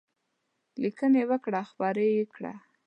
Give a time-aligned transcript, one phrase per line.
[0.81, 2.53] لیکنې وکړه خپرې یې کړه.